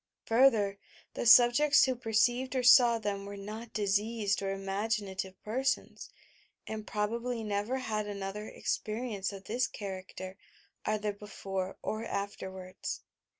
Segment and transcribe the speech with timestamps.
[0.25, 0.79] Further,
[1.13, 5.95] the subjects who perceived or saw them were not diseased or imaginative persona,
[6.65, 10.37] and probably never had another experience of this char acter
[10.87, 13.01] either before or afterwards.